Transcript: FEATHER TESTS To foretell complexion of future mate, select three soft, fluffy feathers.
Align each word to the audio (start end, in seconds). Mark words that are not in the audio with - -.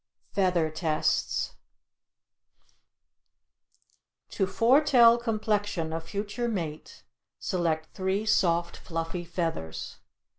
FEATHER 0.33 0.71
TESTS 0.71 1.53
To 4.31 4.47
foretell 4.47 5.19
complexion 5.19 5.93
of 5.93 6.05
future 6.05 6.47
mate, 6.47 7.03
select 7.37 7.93
three 7.95 8.25
soft, 8.25 8.77
fluffy 8.77 9.23
feathers. 9.23 9.97